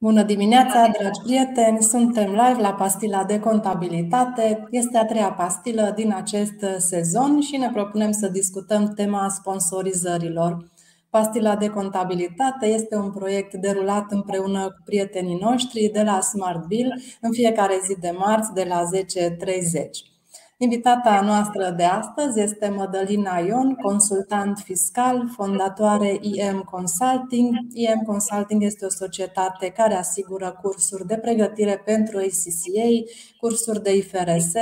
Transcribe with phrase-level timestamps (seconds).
[0.00, 1.82] Bună dimineața, dragi prieteni!
[1.82, 4.66] Suntem live la pastila de contabilitate.
[4.70, 10.70] Este a treia pastilă din acest sezon și ne propunem să discutăm tema sponsorizărilor.
[11.10, 17.02] Pastila de contabilitate este un proiect derulat împreună cu prietenii noștri de la Smart Bill
[17.20, 20.17] în fiecare zi de marți de la 10.30.
[20.60, 27.56] Invitata noastră de astăzi este Mădălina Ion, consultant fiscal, fondatoare IM Consulting.
[27.72, 34.52] IM Consulting este o societate care asigură cursuri de pregătire pentru ACCA, cursuri de IFRS,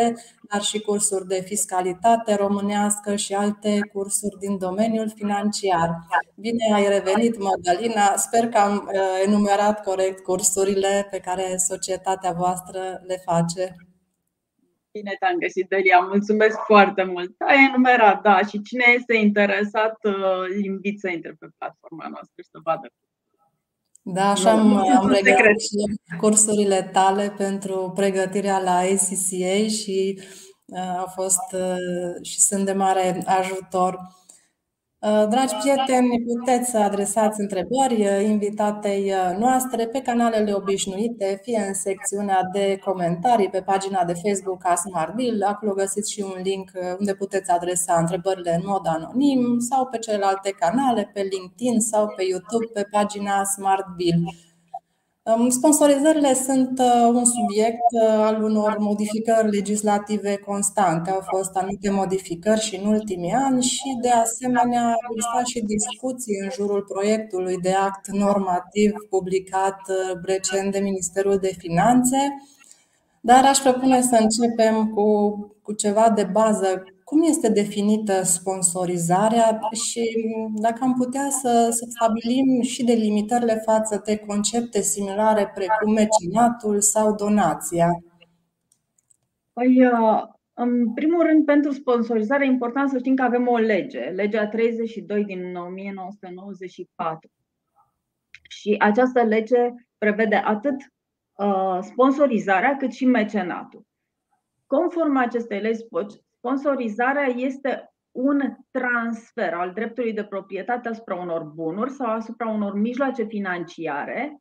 [0.51, 6.07] dar și cursuri de fiscalitate românească și alte cursuri din domeniul financiar.
[6.35, 8.17] Bine ai revenit, Mădălina!
[8.17, 13.86] Sper că am uh, enumerat corect cursurile pe care societatea voastră le face.
[14.97, 15.99] Bine te-am găsit, Delia.
[15.99, 17.33] Mulțumesc foarte mult.
[17.39, 18.39] Ai enumerat, da.
[18.49, 20.15] Și cine este interesat, uh,
[20.55, 22.89] îl invit să intre pe platforma noastră și să vadă.
[24.03, 30.21] Da, așa am, am regăsit și cursurile tale pentru pregătirea la ACCA și
[30.67, 33.99] uh, a fost uh, și sunt de mare ajutor.
[35.01, 41.65] Uh, dragi prieteni, puteți să adresați întrebări uh, invitatei uh, noastre pe canalele obișnuite, fie
[41.67, 45.43] în secțiunea de comentarii pe pagina de Facebook a SmartBill.
[45.43, 50.51] Acolo găsiți și un link unde puteți adresa întrebările în mod anonim sau pe celelalte
[50.51, 54.23] canale, pe LinkedIn sau pe YouTube, pe pagina SmartBill.
[55.49, 61.11] Sponsorizările sunt uh, un subiect uh, al unor modificări legislative constante.
[61.11, 66.39] Au fost anumite modificări și în ultimii ani și, de asemenea, au existat și discuții
[66.43, 72.19] în jurul proiectului de act normativ publicat uh, recent de Ministerul de Finanțe.
[73.21, 75.07] Dar aș propune să începem cu,
[75.63, 82.63] cu ceva de bază cum este definită sponsorizarea și dacă am putea să, să stabilim
[82.63, 87.89] și delimitările față de concepte similare precum mecenatul sau donația?
[89.53, 90.23] Păi, uh,
[90.55, 95.25] în primul rând, pentru sponsorizare e important să știm că avem o lege, legea 32
[95.25, 97.31] din 1994.
[98.49, 99.59] Și această lege
[99.99, 100.77] prevede atât
[101.37, 103.85] uh, sponsorizarea cât și mecenatul.
[104.67, 105.85] Conform acestei legi,
[106.47, 108.41] Sponsorizarea este un
[108.71, 114.37] transfer al dreptului de proprietate asupra unor bunuri sau asupra unor mijloace financiare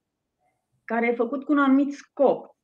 [0.84, 2.56] care e făcut cu un anumit scop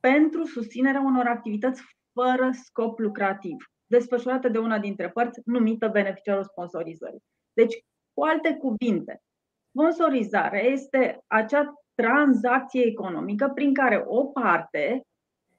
[0.00, 1.82] pentru susținerea unor activități
[2.12, 7.22] fără scop lucrativ, desfășurate de una dintre părți numită beneficiarul sponsorizării.
[7.52, 7.74] Deci,
[8.12, 9.22] cu alte cuvinte,
[9.68, 15.02] sponsorizarea este acea tranzacție economică prin care o parte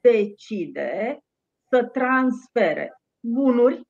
[0.01, 1.19] decide
[1.69, 3.81] să transfere bunuri,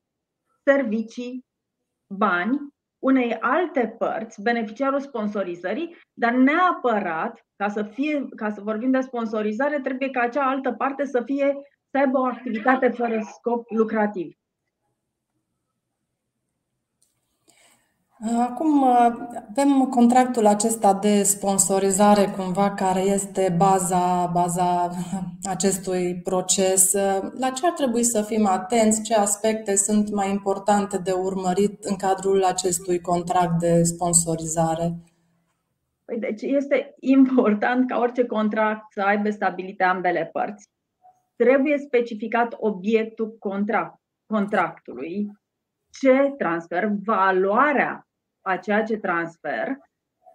[0.64, 1.46] servicii,
[2.08, 2.74] bani
[3.04, 9.80] unei alte părți, beneficiarul sponsorizării, dar neapărat, ca să, fie, ca să vorbim de sponsorizare,
[9.80, 11.58] trebuie ca acea altă parte să fie
[11.90, 14.38] să aibă o activitate fără scop lucrativ.
[18.32, 24.90] Acum avem contractul acesta de sponsorizare cumva care este baza, baza
[25.44, 26.94] acestui proces.
[27.40, 29.02] La ce ar trebui să fim atenți?
[29.02, 34.94] Ce aspecte sunt mai importante de urmărit în cadrul acestui contract de sponsorizare?
[36.06, 40.70] Păi deci este important ca orice contract să aibă stabilite ambele părți.
[41.36, 45.32] Trebuie specificat obiectul contract, contractului,
[46.00, 48.08] ce transfer, valoarea
[48.44, 49.78] a ceea ce transfer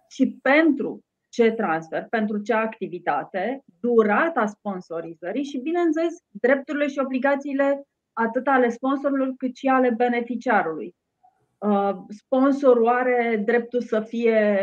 [0.09, 7.83] și pentru ce transfer, pentru ce activitate, durata sponsorizării și, bineînțeles, drepturile și obligațiile
[8.13, 10.95] atât ale sponsorului cât și ale beneficiarului.
[11.57, 14.57] Uh, sponsorul are dreptul să fie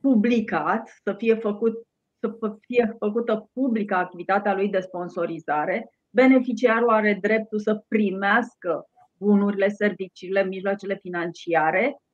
[0.00, 1.86] publicat, să fie, făcut,
[2.20, 5.90] să fie făcută publică activitatea lui de sponsorizare.
[6.10, 8.84] Beneficiarul are dreptul să primească
[9.18, 12.07] bunurile, serviciile, mijloacele financiare Uh,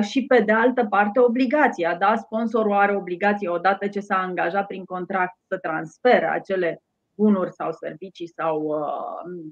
[0.00, 1.94] și pe de altă parte obligația.
[1.94, 2.16] Da?
[2.16, 6.82] Sponsorul are obligație odată ce s-a angajat prin contract să transfere acele
[7.14, 9.42] bunuri sau servicii sau uh,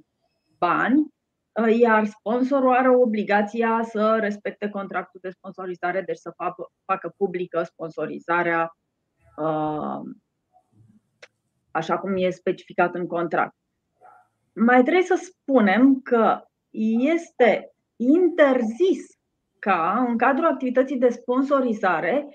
[0.59, 1.15] bani,
[1.53, 7.63] uh, iar sponsorul are obligația să respecte contractul de sponsorizare, deci să facă, facă publică
[7.63, 8.77] sponsorizarea
[11.71, 13.55] așa cum e specificat în contract.
[14.53, 16.41] Mai trebuie să spunem că
[16.99, 19.16] este interzis
[19.67, 22.29] ca, în cadrul activității de sponsorizare,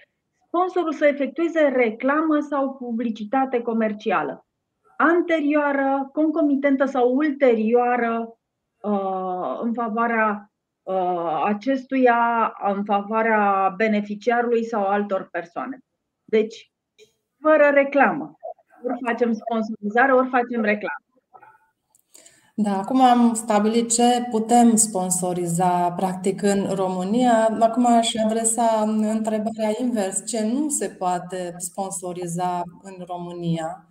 [0.46, 4.46] sponsorul să efectueze reclamă sau publicitate comercială
[5.02, 8.38] anterioară, concomitentă sau ulterioară
[8.82, 10.52] uh, în favoarea
[10.82, 15.80] uh, acestuia, în favoarea beneficiarului sau altor persoane.
[16.24, 16.72] Deci,
[17.40, 18.36] fără reclamă.
[18.86, 21.11] Ori facem sponsorizare, ori facem reclamă.
[22.64, 27.48] Da, acum am stabilit ce putem sponsoriza practic în România.
[27.60, 30.26] Acum aș adresa întrebarea invers.
[30.26, 33.88] Ce nu se poate sponsoriza în România?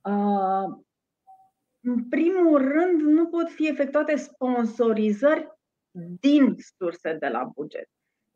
[0.00, 0.78] Uh,
[1.80, 5.48] în primul rând, nu pot fi efectuate sponsorizări
[6.20, 7.88] din surse de la buget.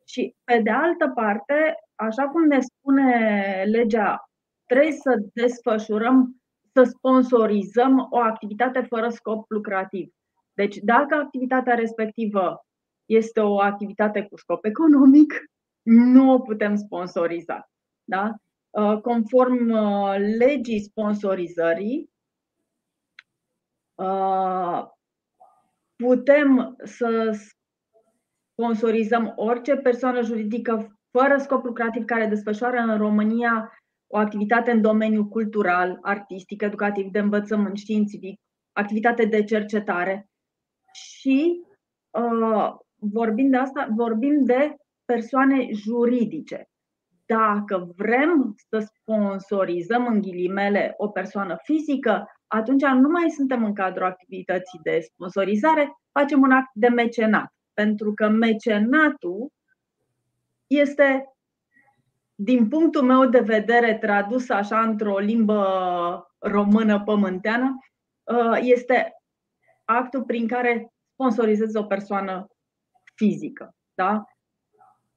[0.05, 4.31] Și, pe de altă parte, așa cum ne spune legea,
[4.67, 6.37] trebuie să desfășurăm
[6.77, 10.13] să sponsorizăm o activitate fără scop lucrativ.
[10.53, 12.67] Deci, dacă activitatea respectivă
[13.05, 15.35] este o activitate cu scop economic,
[15.83, 17.71] nu o putem sponsoriza.
[18.05, 18.35] Da?
[18.71, 22.11] Uh, conform uh, legii sponsorizării,
[23.95, 24.85] uh,
[25.97, 27.39] putem să
[28.53, 33.73] sponsorizăm orice persoană juridică fără scop lucrativ care desfășoară în România
[34.07, 38.41] o activitate în domeniul cultural, artistic, educativ, de învățământ științific,
[38.73, 40.29] activitate de cercetare.
[40.93, 41.63] Și
[42.11, 46.69] uh, vorbim de asta, vorbim de persoane juridice.
[47.27, 54.07] Dacă vrem să sponsorizăm în ghilimele o persoană fizică, atunci nu mai suntem în cadrul
[54.07, 57.55] activității de sponsorizare, facem un act de mecenat.
[57.75, 59.53] Pentru că mecenatul
[60.67, 61.36] este
[62.39, 67.79] din punctul meu de vedere, tradus așa într-o limbă română pământeană,
[68.23, 69.13] uh, este
[69.85, 72.47] actul prin care sponsorizezi o persoană
[73.15, 73.75] fizică.
[73.95, 74.25] Da?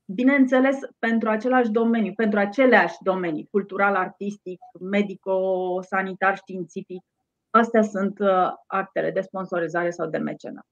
[0.05, 7.03] Bineînțeles, pentru același domeniu, pentru aceleași domenii, cultural, artistic, medico-sanitar, științific,
[7.49, 10.65] astea sunt uh, actele de sponsorizare sau de mecenat.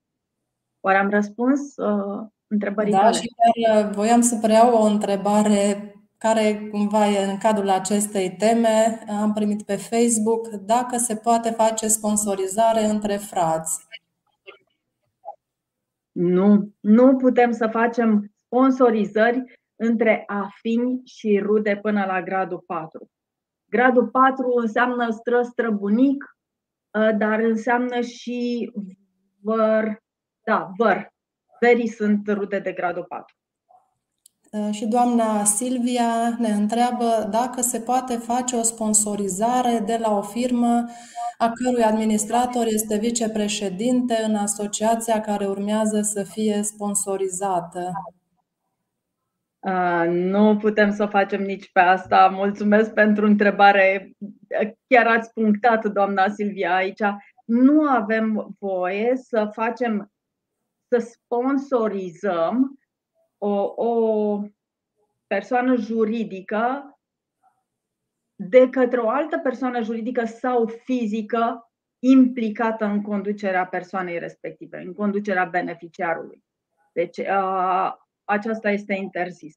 [0.80, 3.18] Oare am răspuns uh, întrebării da, tale?
[3.18, 9.04] și chiar uh, voiam să preiau o întrebare care cumva e în cadrul acestei teme.
[9.22, 13.86] Am primit pe Facebook dacă se poate face sponsorizare între frați.
[16.12, 23.10] Nu, nu putem să facem sponsorizări între afini și rude până la gradul 4.
[23.69, 26.38] Gradul 4 înseamnă stră străbunic,
[26.94, 28.72] ă, dar înseamnă și
[29.42, 30.04] văr,
[30.44, 31.14] da, văr.
[31.60, 33.37] Verii sunt rude de gradul 4.
[34.52, 40.22] Uh, și doamna Silvia ne întreabă dacă se poate face o sponsorizare de la o
[40.22, 40.86] firmă
[41.38, 47.92] a cărui administrator este vicepreședinte în asociația care urmează să fie sponsorizată.
[49.60, 52.28] Uh, nu putem să facem nici pe asta.
[52.34, 54.12] Mulțumesc pentru întrebare.
[54.88, 57.02] Chiar ați punctat, doamna Silvia, aici.
[57.46, 60.12] Nu avem voie să facem,
[60.88, 62.77] să sponsorizăm
[63.38, 64.42] o, o
[65.28, 66.92] persoană juridică
[68.36, 75.45] de către o altă persoană juridică sau fizică implicată în conducerea persoanei respective, în conducerea
[75.45, 76.44] beneficiarului.
[76.94, 79.56] Deci a, aceasta este interzis.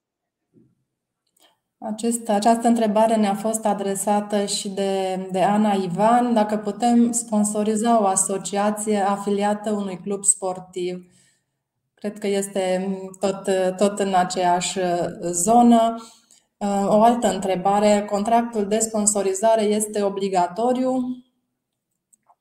[1.78, 8.06] Acest, această întrebare ne-a fost adresată și de, de Ana Ivan, dacă putem sponsoriza o
[8.06, 11.12] asociație afiliată unui club sportiv
[12.00, 12.88] Cred că este
[13.20, 15.96] tot, tot în aceeași uh, zonă.
[16.56, 18.04] Uh, o altă întrebare.
[18.10, 20.92] Contractul de sponsorizare este obligatoriu?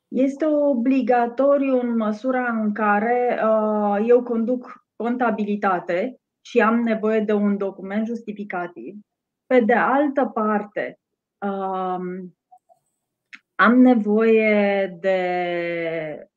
[0.08, 7.58] Este obligatoriu în măsura în care uh, eu conduc contabilitate și am nevoie de un
[7.58, 8.96] document justificativ.
[9.46, 11.00] Pe de altă parte,
[11.38, 12.36] um,
[13.56, 16.30] am nevoie de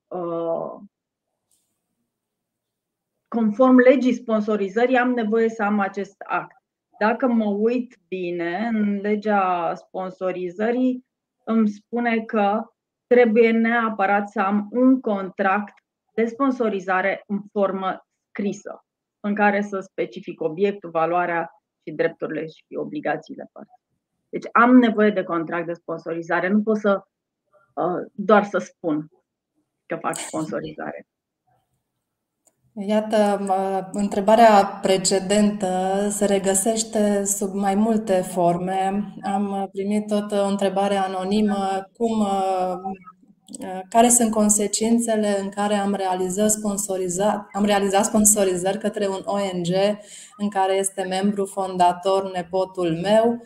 [3.37, 6.57] conform legii sponsorizării, am nevoie să am acest act.
[6.99, 11.07] Dacă mă uit bine în legea sponsorizării,
[11.45, 12.63] îmi spune că
[13.07, 15.75] trebuie neapărat să am un contract
[16.15, 18.85] de sponsorizare în formă scrisă,
[19.21, 21.51] în care să specific obiectul, valoarea
[21.87, 23.83] și drepturile și obligațiile părții.
[24.29, 27.03] Deci am nevoie de contract de sponsorizare, nu pot să
[27.75, 29.09] uh, doar să spun
[29.87, 31.07] că fac sponsorizare.
[32.75, 33.45] Iată,
[33.93, 39.05] întrebarea precedentă se regăsește sub mai multe forme.
[39.23, 42.27] Am primit tot o întrebare anonimă, cum,
[43.89, 49.99] care sunt consecințele în care am realizat, sponsorizat, am realizat sponsorizări către un ONG
[50.37, 53.43] în care este membru fondator nepotul meu.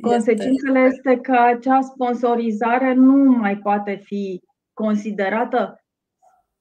[0.00, 4.40] Consecințele este că acea sponsorizare nu mai poate fi
[4.72, 5.82] considerată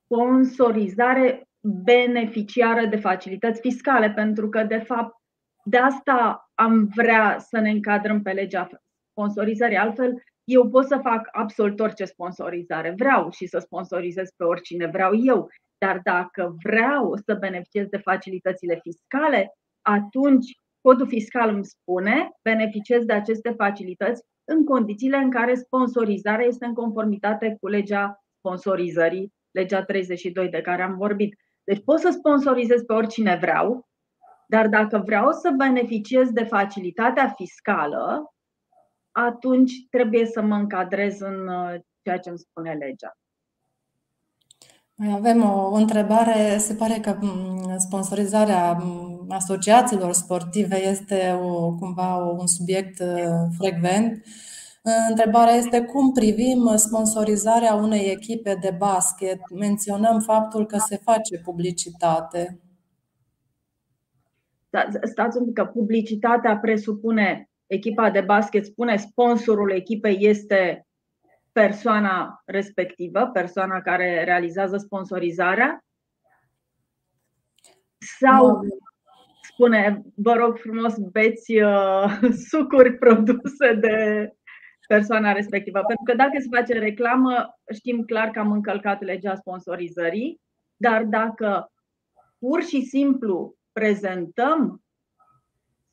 [0.07, 1.47] sponsorizare
[1.83, 5.15] beneficiară de facilități fiscale, pentru că, de fapt,
[5.69, 8.67] De asta am vrea să ne încadrăm pe legea
[9.11, 9.77] sponsorizării.
[9.77, 15.15] Altfel, eu pot să fac absolut orice sponsorizare vreau și să sponsorizez pe oricine vreau
[15.15, 15.49] eu.
[15.77, 23.13] Dar dacă vreau să beneficiez de facilitățile fiscale, atunci codul fiscal îmi spune beneficiez de
[23.13, 30.49] aceste facilități în condițiile în care sponsorizarea este în conformitate cu legea sponsorizării, legea 32
[30.49, 31.35] de care am vorbit.
[31.63, 33.87] Deci pot să sponsorizez pe oricine vreau,
[34.47, 38.33] dar dacă vreau să beneficiez de facilitatea fiscală,
[39.11, 43.17] atunci trebuie să mă încadrez în uh, ceea ce îmi spune legea.
[44.95, 46.57] Mai avem o întrebare.
[46.57, 54.25] Se pare că mm, sponsorizarea mm, asociațiilor sportive este o, cumva un subiect uh, frecvent.
[55.09, 59.39] Întrebarea este cum privim sponsorizarea unei echipe de basket.
[59.55, 62.59] Menționăm faptul că se face publicitate.
[64.69, 70.87] Da, stați un pic, că publicitatea presupune, echipa de basket spune sponsorul echipei este
[71.51, 75.85] persoana respectivă, persoana care realizează sponsorizarea?
[78.19, 78.59] Sau
[79.41, 84.31] spune, vă rog frumos, beți uh, sucuri produse de
[84.87, 85.79] persoana respectivă.
[85.79, 90.41] Pentru că dacă se face reclamă, știm clar că am încălcat legea sponsorizării,
[90.75, 91.71] dar dacă
[92.39, 94.81] pur și simplu prezentăm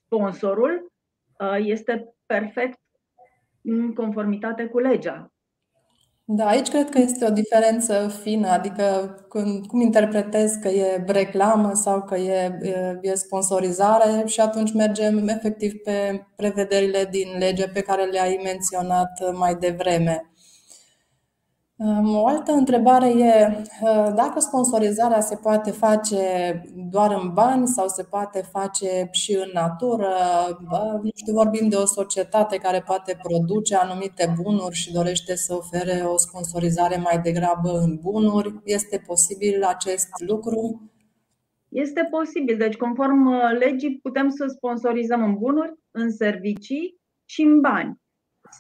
[0.05, 0.93] sponsorul,
[1.39, 2.79] uh, este perfect
[3.63, 5.34] în conformitate cu legea.
[6.27, 11.75] Da, aici cred că este o diferență fină, adică când, cum interpretezi că e reclamă
[11.75, 12.59] sau că e,
[13.03, 19.55] e sponsorizare și atunci mergem efectiv pe prevederile din lege pe care le-ai menționat mai
[19.55, 20.34] devreme.
[22.05, 26.23] O altă întrebare e ă, dacă sponsorizarea se poate face
[26.91, 30.09] doar în bani sau se poate face și în natură.
[31.03, 36.03] Nu știu, vorbim de o societate care poate produce anumite bunuri și dorește să ofere
[36.05, 38.55] o sponsorizare mai degrabă în bunuri.
[38.65, 40.91] Este posibil acest lucru?
[41.69, 42.57] Este posibil.
[42.57, 48.03] Deci, conform ă, legii, putem să sponsorizăm în bunuri, în servicii și în bani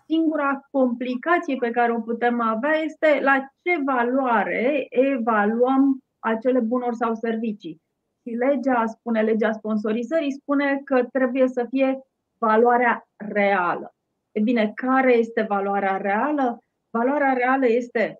[0.06, 7.14] singura complicație pe care o putem avea este la ce valoare evaluăm acele bunuri sau
[7.14, 7.82] servicii.
[8.22, 12.00] Și legea spune, legea sponsorizării spune că trebuie să fie
[12.38, 13.94] valoarea reală.
[14.32, 16.58] E bine, care este valoarea reală?
[16.90, 18.18] Valoarea reală este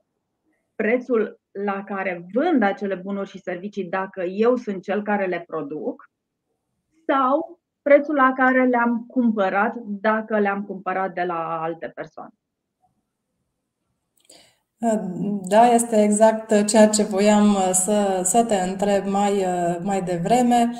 [0.74, 6.10] prețul la care vând acele bunuri și servicii dacă eu sunt cel care le produc
[7.06, 12.34] sau prețul la care le-am cumpărat dacă le-am cumpărat de la alte persoane.
[15.42, 19.46] Da, este exact ceea ce voiam să, să te întreb mai,
[19.82, 20.70] mai devreme.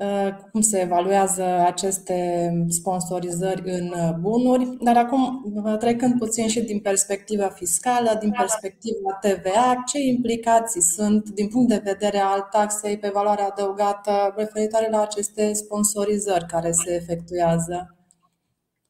[0.00, 6.62] Uh, cum se evaluează aceste sponsorizări în uh, bunuri, dar acum uh, trecând puțin și
[6.62, 12.98] din perspectiva fiscală, din perspectiva TVA, ce implicații sunt din punct de vedere al taxei
[12.98, 17.96] pe valoare adăugată referitoare la aceste sponsorizări care se efectuează?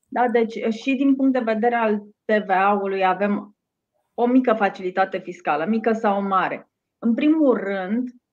[0.08, 3.56] Da, deci și din punct de vedere al TVA-ului avem
[4.14, 6.70] o mică facilitate fiscală, mică sau mare.
[6.98, 8.29] În primul rând, Uh,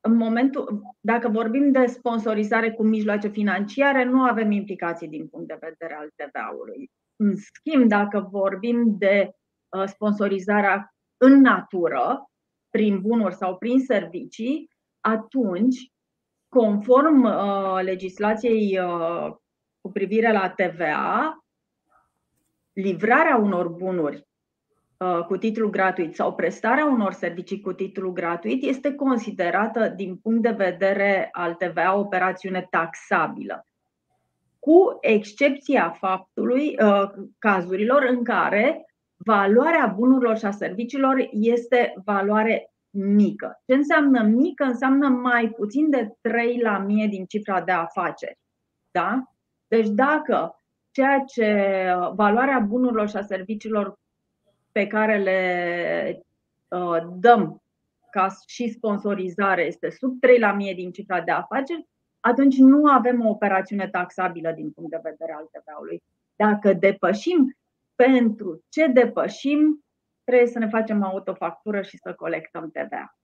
[0.00, 5.58] în momentul, dacă vorbim de sponsorizare cu mijloace financiare, nu avem implicații din punct de
[5.60, 6.90] vedere al TVA-ului.
[7.16, 9.30] În schimb, dacă vorbim de
[9.68, 12.30] uh, sponsorizarea în natură,
[12.70, 14.70] prin bunuri sau prin servicii,
[15.00, 15.90] atunci,
[16.48, 18.78] conform uh, legislației
[19.80, 21.44] cu privire la TVA,
[22.72, 24.31] livrarea unor bunuri Uh,
[25.26, 30.50] cu titlu gratuit sau prestarea unor servicii cu titlu gratuit este considerată din punct de
[30.50, 33.66] vedere al TVA operațiune taxabilă.
[34.58, 38.84] Cu excepția faptului, uh, cazurilor în care
[39.16, 43.62] valoarea bunurilor și a serviciilor este valoare mică.
[43.66, 44.64] Ce înseamnă mică?
[44.64, 48.38] Înseamnă mai puțin de 3 la mie din cifra de afaceri.
[48.90, 49.22] Da?
[49.66, 50.56] Deci dacă
[50.90, 54.00] ceea ce valoarea bunurilor și a serviciilor
[54.72, 56.22] pe care le
[56.68, 57.62] uh, dăm
[58.10, 61.88] ca și sponsorizare este sub 3 la mie din cifra de afaceri,
[62.20, 66.02] atunci nu avem o operațiune taxabilă din punct de vedere al TVA-ului.
[66.36, 67.56] Dacă depășim,
[67.94, 69.84] pentru ce depășim,
[70.24, 73.16] trebuie să ne facem autofactură și să colectăm TVA.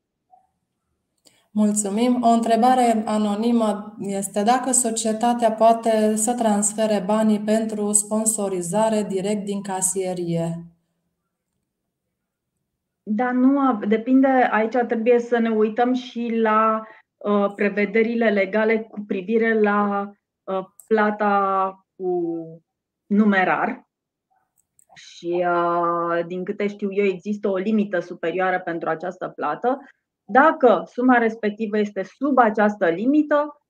[1.50, 2.23] Mulțumim.
[2.23, 10.64] O întrebare anonimă este dacă societatea poate să transfere banii pentru sponsorizare direct din casierie.
[13.11, 16.83] Dar nu, depinde, aici trebuie să ne uităm și la
[17.17, 20.11] uh, prevederile legale cu privire la
[20.43, 22.43] uh, plata cu
[23.07, 23.87] numerar.
[24.95, 25.47] Și
[26.27, 29.79] din câte știu eu, există o limită superioară pentru această plată.
[30.25, 33.62] Dacă suma respectivă este sub această limită,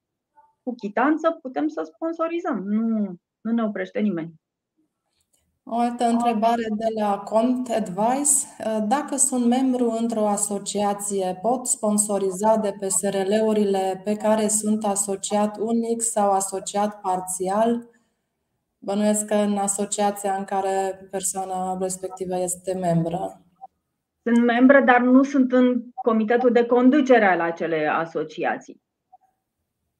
[0.62, 2.62] cu chitanță putem să sponsorizăm.
[2.62, 4.34] Nu, nu ne oprește nimeni.
[5.70, 8.32] O altă întrebare de la Cont Advice.
[8.88, 16.02] Dacă sunt membru într-o asociație, pot sponsoriza de pe SRL-urile pe care sunt asociat unic
[16.02, 17.88] sau asociat parțial?
[18.78, 23.42] Bănuiesc că în asociația în care persoana respectivă este membră.
[24.22, 28.82] Sunt membră, dar nu sunt în comitetul de conducere al acelei asociații.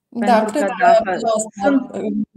[0.08, 1.28] Da, cred că, că dacă asta,
[1.62, 1.90] sunt...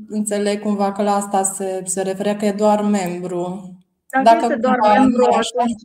[0.08, 3.72] înțeleg cumva că la asta se, se referea că e doar membru.
[4.10, 5.82] Dacă, dacă este doar membru, atunci,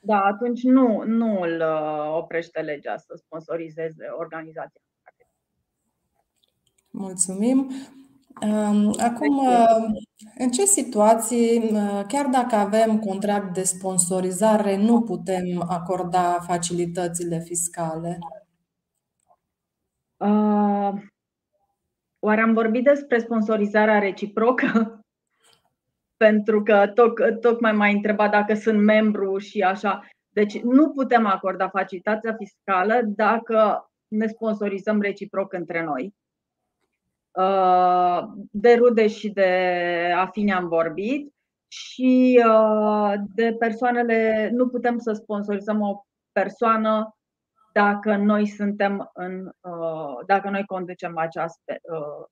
[0.00, 4.80] da, atunci nu, nu îl uh, oprește legea să sponsorizeze organizația.
[6.90, 7.70] Mulțumim.
[8.42, 10.00] Um, acum, uh,
[10.38, 18.18] în ce situații, uh, chiar dacă avem contract de sponsorizare, nu putem acorda facilitățile fiscale?
[20.16, 20.92] Uh,
[22.18, 24.66] oare am vorbit despre sponsorizarea reciprocă?
[26.16, 30.06] Pentru că toc, tocmai m-ai întrebat dacă sunt membru și așa.
[30.28, 36.14] Deci nu putem acorda facilitatea fiscală dacă ne sponsorizăm reciproc între noi.
[37.30, 41.34] Uh, de rude și de afine am vorbit
[41.68, 47.15] și uh, de persoanele, nu putem să sponsorizăm o persoană
[47.82, 52.26] dacă noi suntem în, uh, dacă noi conducem această uh,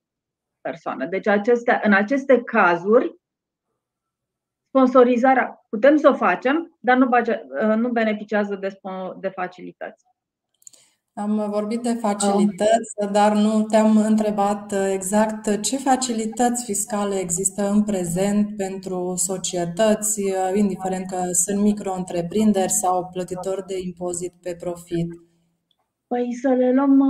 [0.60, 1.06] persoană.
[1.06, 3.14] Deci aceste, în aceste cazuri,
[4.68, 8.78] sponsorizarea putem să o facem, dar nu, uh, nu beneficiază de,
[9.20, 10.04] de facilități.
[11.12, 18.56] Am vorbit de facilități, dar nu te-am întrebat exact ce facilități fiscale există în prezent
[18.56, 20.20] pentru societăți,
[20.54, 25.08] indiferent că sunt micro-întreprinderi sau plătitori de impozit pe profit.
[26.06, 27.00] Păi să le, luăm,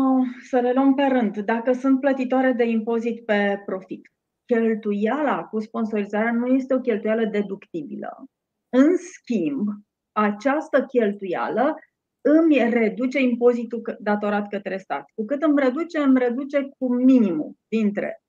[0.49, 1.39] să le luăm pe rând.
[1.39, 4.13] Dacă sunt plătitoare de impozit pe profit,
[4.45, 8.25] cheltuiala cu sponsorizarea nu este o cheltuială deductibilă.
[8.69, 9.69] În schimb,
[10.13, 11.77] această cheltuială
[12.21, 15.11] îmi reduce impozitul datorat către stat.
[15.15, 18.23] Cu cât îmi reduce, îmi reduce cu minimum dintre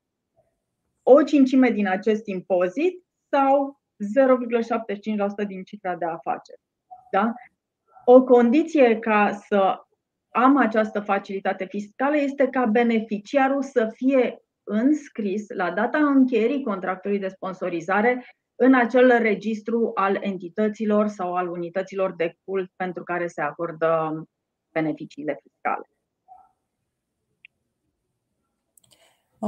[1.07, 3.81] o cincime din acest impozit sau
[5.43, 6.61] 0,75% din cifra de afaceri.
[7.11, 7.33] Da?
[8.05, 9.85] O condiție ca să
[10.35, 17.27] am această facilitate fiscală este ca beneficiarul să fie înscris la data încheierii contractului de
[17.27, 24.23] sponsorizare în acel registru al entităților sau al unităților de cult pentru care se acordă
[24.71, 25.89] beneficiile fiscale.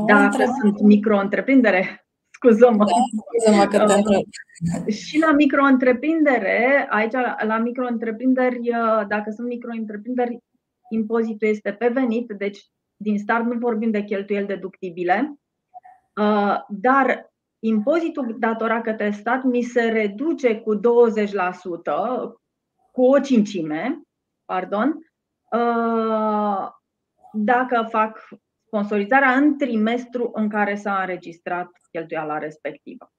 [0.05, 2.85] Dacă sunt micro-întreprindere, scuză-mă.
[2.85, 4.91] Da, scuză-mă că te întreb.
[4.91, 8.59] Și la micro-întreprindere, aici la, la micro-întreprinderi,
[9.07, 10.39] dacă sunt micro-întreprinderi,
[10.89, 12.59] impozitul este pe venit, deci
[12.95, 15.39] din start nu vorbim de cheltuieli deductibile,
[16.15, 20.81] uh, dar impozitul datorat către stat mi se reduce cu 20%,
[22.91, 24.01] cu o cincime,
[24.45, 24.97] pardon,
[25.51, 26.67] uh,
[27.33, 28.27] dacă fac
[28.65, 33.11] sponsorizarea în trimestru în care s-a înregistrat cheltuiala respectivă.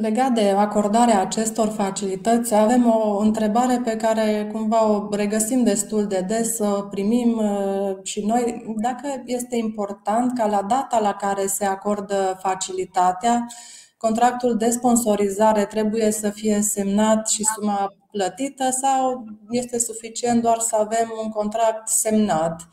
[0.00, 6.24] Legat de acordarea acestor facilități, avem o întrebare pe care cumva o regăsim destul de
[6.28, 11.64] des, să primim uh, și noi, dacă este important ca la data la care se
[11.64, 13.46] acordă facilitatea,
[13.96, 20.76] contractul de sponsorizare trebuie să fie semnat și suma plătită sau este suficient doar să
[20.76, 22.68] avem un contract semnat?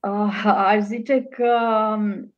[0.00, 1.52] Uh, aș zice că
[1.96, 2.34] um,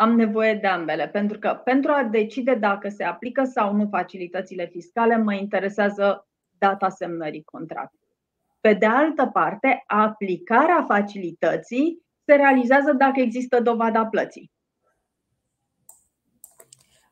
[0.00, 4.66] am nevoie de ambele, pentru că pentru a decide dacă se aplică sau nu facilitățile
[4.66, 8.16] fiscale, mă interesează data semnării contractului.
[8.60, 14.50] Pe de altă parte, aplicarea facilității se realizează dacă există dovada plății.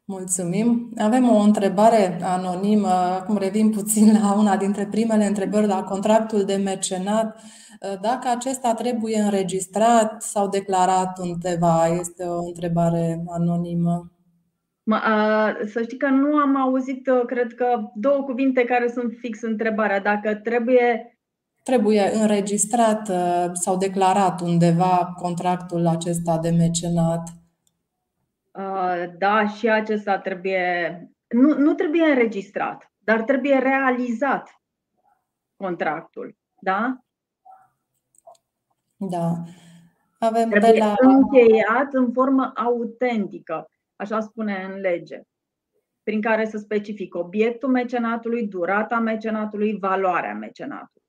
[0.09, 0.93] Mulțumim.
[0.99, 2.89] Avem o întrebare anonimă.
[2.89, 7.41] Acum revin puțin la una dintre primele întrebări la contractul de mecenat.
[7.81, 14.11] Dacă acesta trebuie înregistrat sau declarat undeva, este o întrebare anonimă.
[15.73, 20.01] Să știi că nu am auzit, cred că, două cuvinte care sunt fix întrebarea.
[20.01, 21.19] Dacă trebuie.
[21.63, 23.11] Trebuie înregistrat
[23.53, 27.29] sau declarat undeva contractul acesta de mecenat.
[29.19, 31.01] Da, și acesta trebuie.
[31.29, 34.61] Nu, nu trebuie înregistrat, dar trebuie realizat
[35.57, 36.37] contractul.
[36.61, 36.99] Da?
[38.97, 39.43] Da.
[40.19, 40.95] Avem Trebuie de la...
[40.99, 45.21] încheiat în formă autentică, așa spune în lege,
[46.03, 51.06] prin care să specific obiectul mecenatului, durata mecenatului, valoarea mecenatului.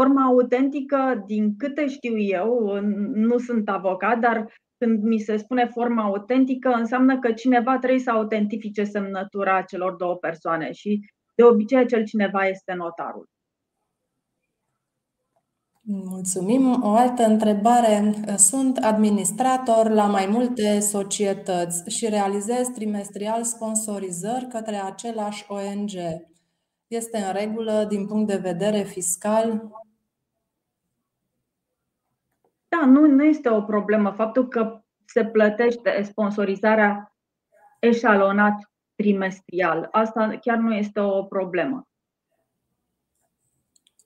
[0.00, 2.80] Forma autentică, din câte știu eu,
[3.14, 8.10] nu sunt avocat, dar când mi se spune forma autentică, înseamnă că cineva trebuie să
[8.10, 11.00] autentifice semnătura celor două persoane și
[11.34, 13.28] de obicei acel cineva este notarul.
[15.88, 16.82] Mulțumim.
[16.82, 18.14] O altă întrebare.
[18.36, 25.90] Sunt administrator la mai multe societăți și realizez trimestrial sponsorizări către același ONG.
[26.86, 29.70] Este în regulă din punct de vedere fiscal?
[32.80, 34.10] Da, nu, nu este o problemă.
[34.10, 37.14] Faptul că se plătește sponsorizarea
[37.80, 41.88] eșalonat trimestrial, asta chiar nu este o problemă.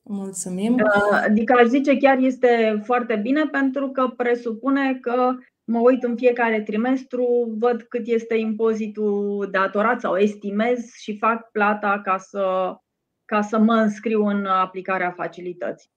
[0.02, 0.76] Mulțumim.
[1.24, 6.62] Adică aș zice chiar este foarte bine pentru că presupune că mă uit în fiecare
[6.62, 12.74] trimestru, văd cât este impozitul datorat sau estimez și fac plata ca să,
[13.24, 15.90] ca să mă înscriu în aplicarea facilității.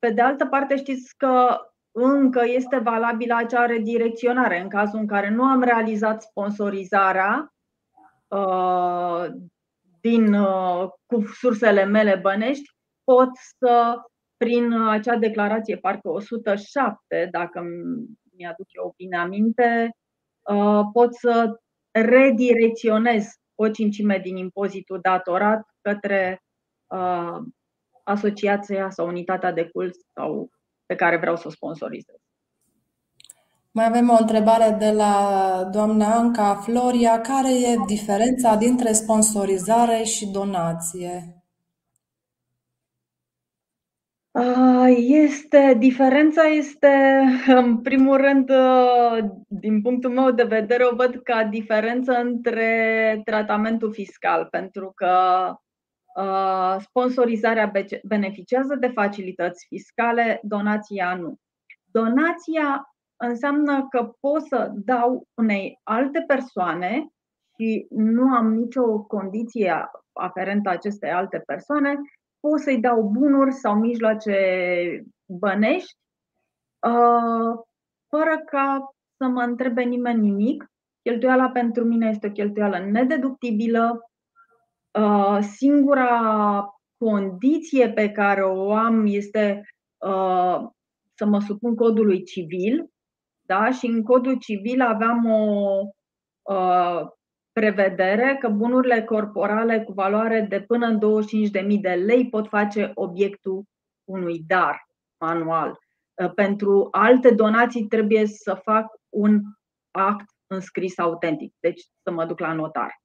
[0.00, 1.58] Pe de altă parte, știți că
[1.90, 7.52] încă este valabilă acea redirecționare în cazul în care nu am realizat sponsorizarea
[10.00, 12.70] din, uh, cu sursele mele bănești,
[13.04, 13.96] pot să,
[14.36, 17.62] prin acea declarație, parcă 107, dacă
[18.36, 19.90] mi-aduc eu bine aminte,
[20.40, 21.60] uh, pot să
[21.90, 26.42] redirecționez o cincime din impozitul datorat către
[26.86, 27.38] uh,
[28.04, 30.50] asociația sau unitatea de cult sau
[30.86, 32.16] pe care vreau să o sponsorizez.
[33.72, 37.20] Mai avem o întrebare de la doamna Anca Floria.
[37.20, 41.40] Care e diferența dintre sponsorizare și donație?
[44.96, 48.50] Este, diferența este, în primul rând,
[49.46, 55.14] din punctul meu de vedere, o văd ca diferență între tratamentul fiscal, pentru că
[56.80, 57.72] sponsorizarea
[58.04, 61.36] beneficiază de facilități fiscale, donația nu.
[61.84, 67.08] Donația înseamnă că pot să dau unei alte persoane
[67.58, 71.94] și nu am nicio condiție aferentă acestei alte persoane,
[72.40, 74.36] pot să-i dau bunuri sau mijloace
[75.26, 75.96] bănești,
[76.86, 77.62] uh,
[78.08, 80.64] fără ca să mă întrebe nimeni nimic.
[81.02, 84.09] Cheltuiala pentru mine este o cheltuială nedeductibilă.
[84.98, 86.64] Uh, singura
[86.98, 89.62] condiție pe care o am este
[89.98, 90.68] uh,
[91.14, 92.90] să mă supun codului civil
[93.50, 93.70] da?
[93.70, 95.80] Și în codul civil aveam o
[96.42, 97.06] uh,
[97.52, 100.98] prevedere că bunurile corporale cu valoare de până în
[101.74, 103.64] 25.000 de lei pot face obiectul
[104.04, 104.86] unui dar
[105.24, 105.78] manual.
[106.22, 109.40] Uh, pentru alte donații trebuie să fac un
[109.90, 113.00] act înscris autentic, deci să mă duc la notar.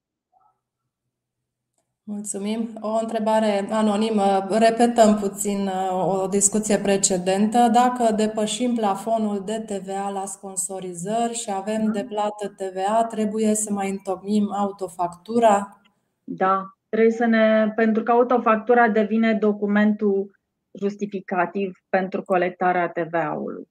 [2.07, 2.69] Mulțumim.
[2.81, 4.47] O întrebare anonimă.
[4.49, 7.57] Repetăm puțin uh, o discuție precedentă.
[7.57, 13.89] Dacă depășim plafonul de TVA la sponsorizări și avem de plată TVA, trebuie să mai
[13.89, 15.81] întocmim autofactura?
[16.23, 17.71] Da, trebuie să ne.
[17.75, 20.39] pentru că autofactura devine documentul
[20.79, 23.67] justificativ pentru colectarea TVA-ului.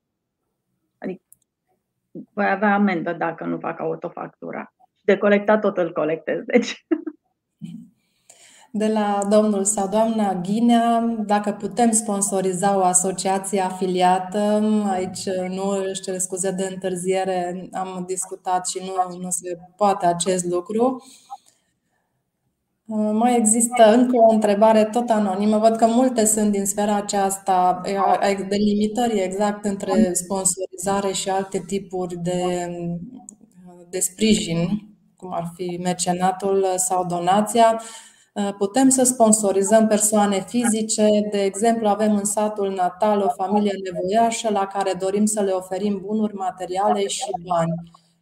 [0.99, 1.23] Adică
[2.33, 4.73] voi avea amendă dacă nu fac autofactura.
[5.03, 6.87] De colectat tot îl colectez, deci.
[8.77, 14.39] de la domnul sau doamna Ghinea, dacă putem sponsoriza o asociație afiliată,
[14.91, 20.45] aici nu își cer scuze de întârziere, am discutat și nu, nu se poate acest
[20.45, 21.03] lucru.
[23.13, 25.59] Mai există încă o întrebare tot anonimă.
[25.59, 27.81] Văd că multe sunt din sfera aceasta
[28.49, 32.69] de limitări exact între sponsorizare și alte tipuri de,
[33.91, 34.69] de sprijin,
[35.17, 37.81] cum ar fi mecenatul sau donația.
[38.35, 44.51] Uh, putem să sponsorizăm persoane fizice, de exemplu, avem în satul natal o familie nevoiașă
[44.51, 47.73] la care dorim să le oferim bunuri materiale și bani.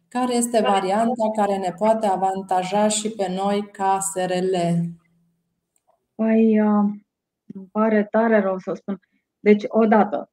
[0.07, 4.55] Care este varianta care ne poate avantaja și pe noi ca SRL?
[6.15, 6.83] Păi, uh,
[7.53, 8.99] îmi pare tare rău să spun.
[9.39, 10.31] Deci, odată,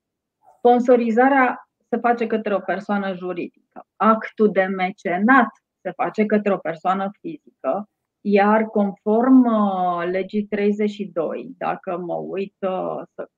[0.58, 3.86] sponsorizarea se face către o persoană juridică.
[3.96, 5.48] Actul de mecenat
[5.80, 7.88] se face către o persoană fizică
[8.20, 13.30] iar conform uh, legii 32, dacă mă uit uh, să,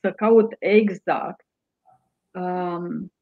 [0.00, 1.46] să caut exact,
[2.30, 3.12] um,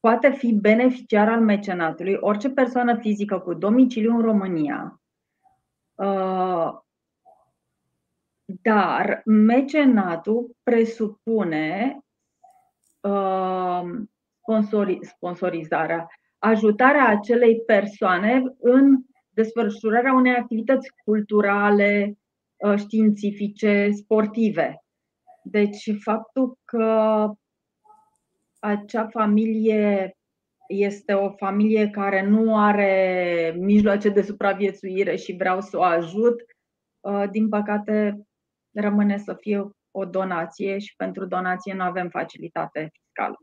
[0.00, 5.00] poate fi beneficiar al mecenatului orice persoană fizică cu domiciliu în România,
[5.94, 6.78] uh,
[8.62, 11.98] Dar mecenatul presupune
[13.00, 13.82] uh,
[14.40, 16.08] sponsori, sponsorizarea,
[16.40, 18.98] ajutarea acelei persoane în
[19.30, 22.18] desfășurarea unei activități culturale,
[22.56, 24.82] uh, științifice, sportive.
[25.42, 27.26] Deci faptul că
[28.58, 30.14] acea familie
[30.68, 36.42] este o familie care nu are mijloace de supraviețuire și vreau să o ajut,
[37.00, 38.26] uh, din păcate
[38.72, 43.36] rămâne să fie o donație și pentru donație nu avem facilitate fiscală.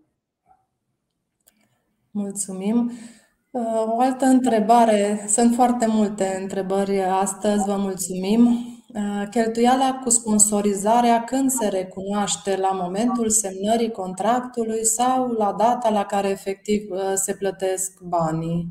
[2.18, 2.92] Mulțumim.
[3.52, 8.46] Uh, o altă întrebare, sunt foarte multe întrebări astăzi, vă mulțumim.
[8.94, 16.06] Uh, cheltuiala cu sponsorizarea când se recunoaște la momentul semnării contractului sau la data la
[16.06, 18.68] care efectiv uh, se plătesc banii?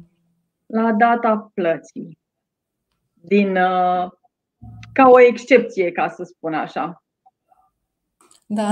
[0.67, 2.19] La data plății.
[3.13, 3.55] Din,
[4.93, 7.05] ca o excepție, ca să spun așa.
[8.47, 8.71] Da,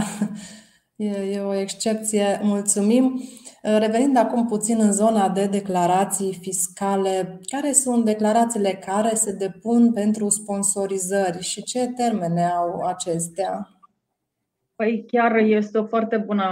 [0.97, 2.41] e, e o excepție.
[2.43, 3.23] Mulțumim.
[3.67, 10.29] Revenind acum puțin în zona de declarații fiscale, care sunt declarațiile care se depun pentru
[10.29, 13.69] sponsorizări și ce termene au acestea?
[14.75, 16.49] Păi chiar este o foarte bună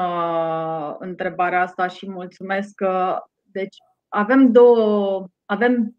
[0.99, 3.77] întrebare asta și mulțumesc că deci
[4.09, 5.97] avem două avem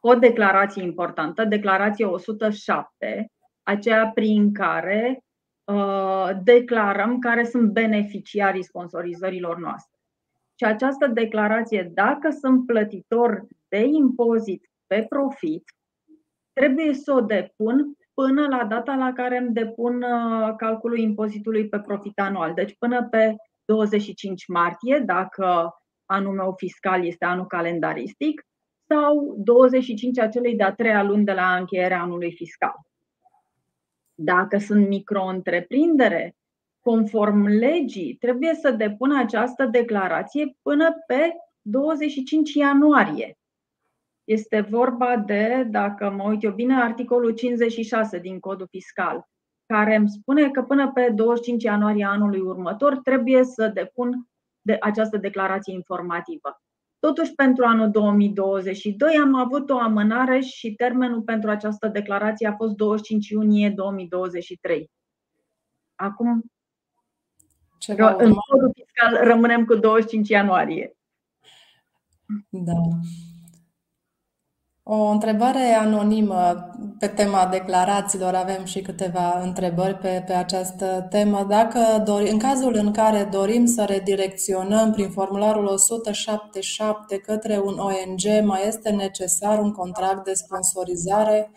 [0.00, 5.24] o declarație importantă, declarația 107, aceea prin care
[5.64, 9.97] uh, declarăm care sunt beneficiarii sponsorizărilor noastre.
[10.58, 15.64] Și această declarație, dacă sunt plătitor de impozit pe profit,
[16.52, 21.80] trebuie să o depun până la data la care îmi depun uh, calculul impozitului pe
[21.80, 22.54] profit anual.
[22.54, 28.46] Deci până pe 25 martie, dacă anul meu fiscal este anul calendaristic,
[28.86, 32.74] sau 25 acelei de-a treia luni de la încheierea anului fiscal.
[34.14, 36.36] Dacă sunt micro-întreprindere,
[36.80, 43.38] conform legii, trebuie să depună această declarație până pe 25 ianuarie.
[44.24, 49.28] Este vorba de, dacă mă uit eu bine, articolul 56 din codul fiscal,
[49.66, 54.28] care îmi spune că până pe 25 ianuarie anului următor trebuie să depun
[54.60, 56.60] de această declarație informativă.
[56.98, 62.74] Totuși, pentru anul 2022 am avut o amânare și termenul pentru această declarație a fost
[62.74, 64.90] 25 iunie 2023.
[65.94, 66.44] Acum
[67.94, 70.96] ce în codul fiscal rămânem cu 25 ianuarie.
[72.48, 72.72] Da.
[74.90, 78.34] O întrebare anonimă pe tema declarațiilor.
[78.34, 81.44] Avem și câteva întrebări pe, pe această temă.
[81.48, 88.44] Dacă dori, în cazul în care dorim să redirecționăm prin formularul 177 către un ONG,
[88.44, 91.50] mai este necesar un contract de sponsorizare?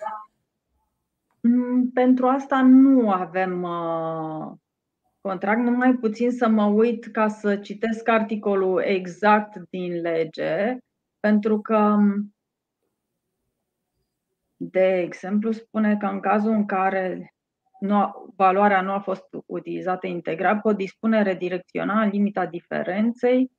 [1.41, 4.51] Mm, pentru asta nu avem uh,
[5.21, 10.77] contract, numai puțin să mă uit ca să citesc articolul exact din lege,
[11.19, 11.97] pentru că,
[14.57, 17.33] de exemplu, spune că în cazul în care
[17.79, 23.51] nu, valoarea nu a fost utilizată integral, pot dispune redirecționa în limita diferenței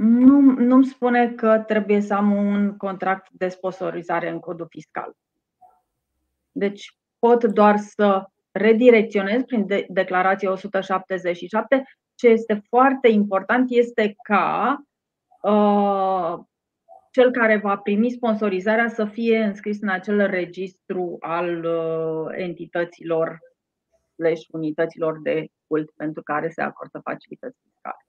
[0.00, 5.16] Nu, nu-mi spune că trebuie să am un contract de sponsorizare în codul fiscal.
[6.52, 11.82] Deci pot doar să redirecționez prin de- declarația 177.
[12.14, 14.78] Ce este foarte important este ca
[15.42, 16.38] uh,
[17.10, 23.38] cel care va primi sponsorizarea să fie înscris în acel registru al uh, entităților
[24.14, 28.04] slash unităților de cult pentru care se acordă facilități fiscale.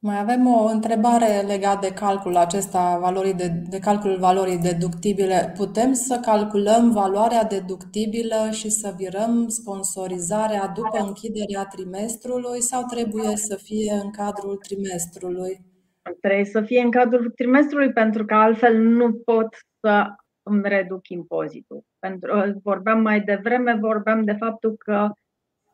[0.00, 5.52] Mai avem o întrebare legată de calculul acesta, valorii de, de calculul valorii deductibile.
[5.56, 13.56] Putem să calculăm valoarea deductibilă și să virăm sponsorizarea după închiderea trimestrului sau trebuie să
[13.56, 15.60] fie în cadrul trimestrului?
[16.20, 19.48] Trebuie să fie în cadrul trimestrului pentru că altfel nu pot
[19.80, 20.06] să
[20.42, 21.84] îmi reduc impozitul.
[21.98, 25.10] Pentru, vorbeam mai devreme, vorbeam de faptul că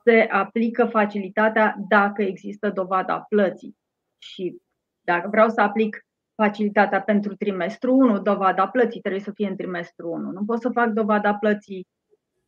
[0.05, 3.77] se aplică facilitatea dacă există dovada plății
[4.25, 4.57] și
[5.01, 10.11] dacă vreau să aplic facilitatea pentru trimestru 1, dovada plății trebuie să fie în trimestru
[10.11, 10.31] 1.
[10.31, 11.87] Nu pot să fac dovada plății,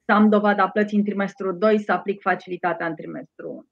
[0.05, 3.67] să am dovada plății în trimestru 2, să aplic facilitatea în trimestru 1.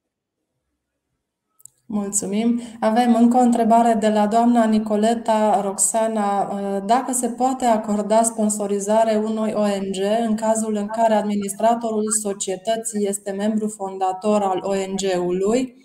[1.86, 2.60] Mulțumim.
[2.80, 6.58] Avem încă o întrebare de la doamna Nicoleta Roxana.
[6.80, 9.96] Dacă se poate acorda sponsorizare unui ONG
[10.28, 15.83] în cazul în care administratorul societății este membru fondator al ONG-ului,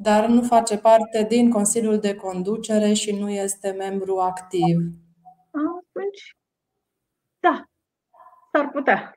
[0.00, 4.76] dar nu face parte din Consiliul de Conducere și nu este membru activ.
[5.50, 6.36] atunci,
[7.40, 7.64] da,
[8.52, 9.12] s-ar putea.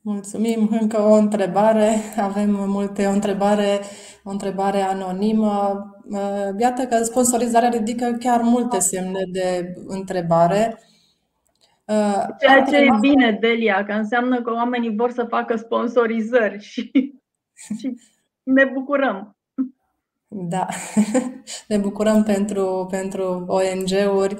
[0.00, 0.68] Mulțumim.
[0.80, 1.94] Încă o întrebare.
[2.16, 3.06] Avem multe.
[3.06, 3.80] O întrebare,
[4.24, 5.84] o întrebare anonimă.
[6.10, 10.78] Uh, iată că sponsorizarea ridică chiar multe semne de întrebare.
[11.84, 16.90] Uh, Ceea ce e bine, Delia, că înseamnă că oamenii vor să facă sponsorizări și,
[17.78, 17.94] și
[18.44, 19.36] ne bucurăm.
[20.28, 20.66] Da,
[21.68, 24.34] ne bucurăm pentru, pentru ONG-uri.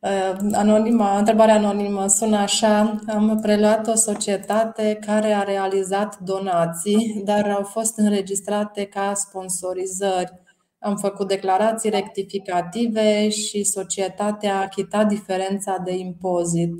[0.00, 2.96] Uh, anonima, întrebarea anonimă sună așa.
[3.06, 10.42] Am preluat o societate care a realizat donații, dar au fost înregistrate ca sponsorizări.
[10.78, 16.72] Am făcut declarații rectificative și societatea a achitat diferența de impozit.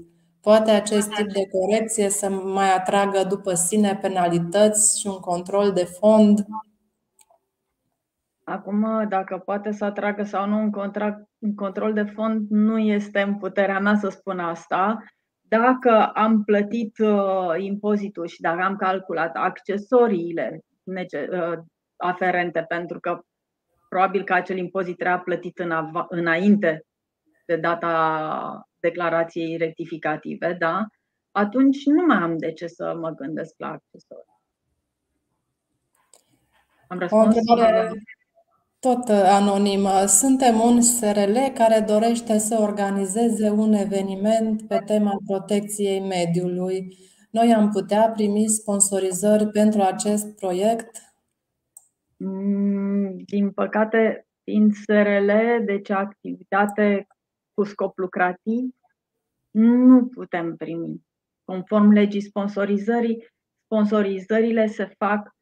[0.44, 5.84] Poate acest tip de corecție să mai atragă după sine penalități și un control de
[5.84, 6.44] fond
[8.44, 13.20] Acum, dacă poate să atragă sau nu un, contract, un control de fond, nu este
[13.20, 15.04] în puterea mea să spun asta.
[15.40, 21.58] Dacă am plătit uh, impozitul și dacă am calculat accesoriile nece- uh,
[21.96, 23.20] aferente, pentru că
[23.88, 26.84] probabil că acel impozit trebuia plătit în av- înainte
[27.46, 30.86] de data declarației rectificative, da?
[31.36, 34.32] atunci nu mai am de ce să mă gândesc la accesorii.
[36.88, 37.22] Am răspuns?
[37.22, 37.90] O întrebare
[38.78, 39.88] tot uh, anonim.
[40.06, 46.96] Suntem un SRL care dorește să organizeze un eveniment pe tema protecției mediului.
[47.30, 50.90] Noi am putea primi sponsorizări pentru acest proiect?
[52.16, 55.30] Mm, din păcate, fiind SRL,
[55.64, 57.06] deci activitate
[57.54, 58.74] cu scop lucrativ,
[59.50, 61.06] nu putem primi.
[61.44, 63.26] Conform legii sponsorizării,
[63.64, 65.34] sponsorizările se fac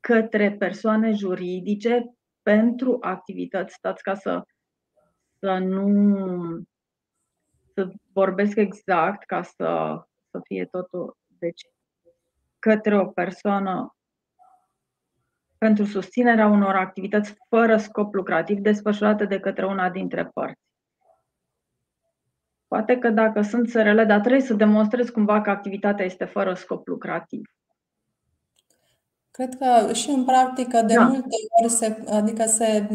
[0.00, 4.42] către persoane juridice pentru activități, stați ca să,
[5.38, 6.66] să nu
[7.74, 11.62] să vorbesc exact ca să, să fie totul deci
[12.58, 13.96] către o persoană
[15.58, 20.65] pentru susținerea unor activități fără scop lucrativ desfășurate de către una dintre părți.
[22.68, 26.86] Poate că dacă sunt SRL, dar trebuie să demonstrez cumva că activitatea este fără scop
[26.86, 27.42] lucrativ.
[29.30, 31.02] Cred că și în practică de da.
[31.02, 32.88] multe ori se, adică se,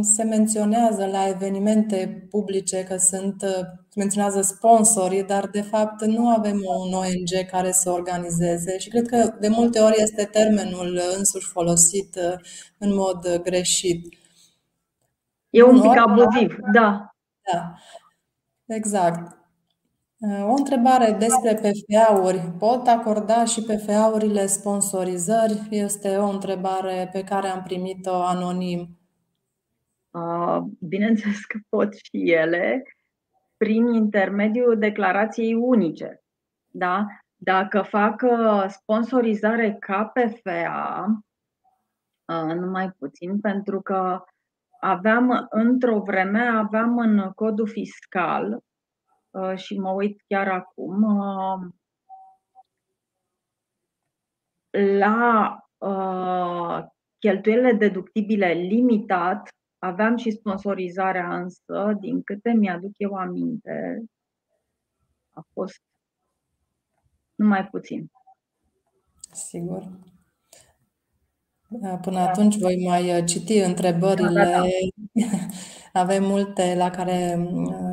[0.00, 3.40] se menționează la evenimente publice că sunt
[3.88, 9.06] se menționează sponsorii, dar de fapt nu avem un ONG care să organizeze și cred
[9.06, 12.18] că de multe ori este termenul însuși folosit
[12.78, 14.18] în mod greșit.
[15.50, 17.06] E un pic abuziv, da.
[17.52, 17.74] Da,
[18.66, 19.40] exact.
[20.42, 22.52] O întrebare despre PFA-uri.
[22.58, 25.66] Pot acorda și PFA-urile sponsorizări?
[25.70, 28.98] Este o întrebare pe care am primit-o anonim.
[30.78, 32.82] Bineînțeles că pot și ele
[33.56, 36.22] prin intermediul declarației unice.
[36.68, 37.06] Da?
[37.36, 41.06] Dacă fac uh, sponsorizare ca PFA,
[42.24, 44.24] uh, numai puțin, pentru că
[44.82, 48.62] aveam, într-o vreme, aveam în codul fiscal
[49.32, 51.68] Uh, și mă uit chiar acum uh,
[54.98, 56.84] la uh,
[57.18, 64.04] cheltuielile deductibile limitat, aveam și sponsorizarea însă, din câte mi-aduc eu aminte,
[65.30, 65.82] a fost
[67.34, 68.10] numai puțin.
[69.32, 69.82] Sigur.
[72.02, 74.44] Până atunci voi mai citi întrebările.
[74.44, 74.60] Da, da,
[75.12, 75.26] da.
[75.92, 77.48] Avem multe la care,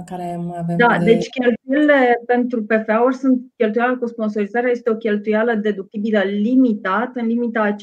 [0.06, 0.78] care avem.
[0.78, 1.06] Da, de...
[1.06, 7.62] deci cheltuielile pentru PFA-uri sunt cheltuiala cu sponsorizare, este o cheltuială deductibilă limitat, în limita
[7.62, 7.76] a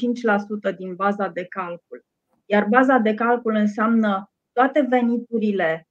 [0.71, 2.05] 5% din baza de calcul.
[2.45, 5.87] Iar baza de calcul înseamnă toate veniturile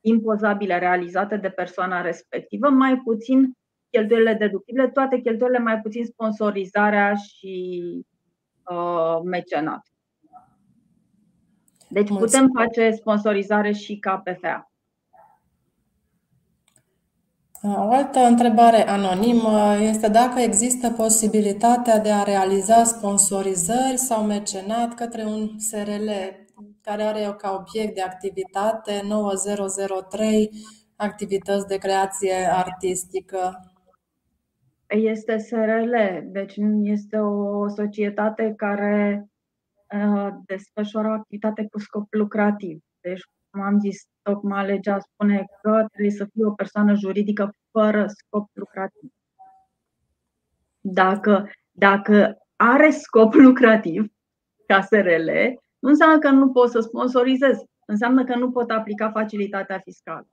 [0.00, 3.52] impozabile realizate de persoana respectivă, mai puțin
[3.90, 7.80] cheltuielile deductibile, toate cheltuielile mai puțin sponsorizarea și
[8.70, 9.86] uh, mecenat.
[11.88, 14.72] Deci putem face sponsorizare și ca PFA.
[17.64, 25.24] O altă întrebare anonimă este dacă există posibilitatea de a realiza sponsorizări sau mecenat către
[25.24, 26.10] un SRL
[26.82, 30.50] care are ca obiect de activitate 9003
[30.96, 33.71] activități de creație artistică.
[34.94, 39.26] Este SRL, deci este o societate care
[39.92, 42.78] Uh, desfășoară o activitate cu scop lucrativ.
[43.00, 48.06] Deci, cum am zis, tocmai legea spune că trebuie să fie o persoană juridică fără
[48.06, 49.10] scop lucrativ.
[50.80, 54.12] Dacă, dacă are scop lucrativ,
[54.66, 55.30] ca SRL,
[55.78, 60.28] nu înseamnă că nu pot să sponsorizez, înseamnă că nu pot aplica facilitatea fiscală.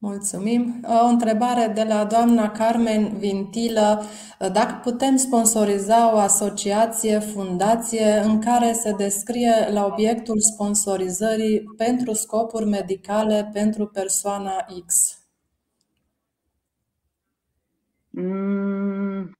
[0.00, 0.84] Mulțumim.
[1.02, 4.02] O întrebare de la doamna Carmen Vintilă.
[4.38, 12.64] Dacă putem sponsoriza o asociație, fundație în care se descrie la obiectul sponsorizării pentru scopuri
[12.64, 15.18] medicale pentru persoana X?
[18.10, 19.38] Mm,